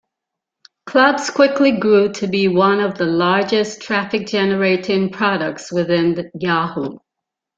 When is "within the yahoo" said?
5.71-6.97